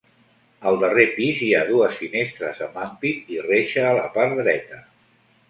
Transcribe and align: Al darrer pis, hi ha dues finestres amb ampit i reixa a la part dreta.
Al 0.69 0.77
darrer 0.83 1.03
pis, 1.17 1.43
hi 1.47 1.49
ha 1.57 1.59
dues 1.67 1.99
finestres 1.99 2.63
amb 2.69 2.81
ampit 2.87 3.31
i 3.35 3.39
reixa 3.45 3.85
a 3.93 3.93
la 4.01 4.09
part 4.19 4.37
dreta. 4.43 4.83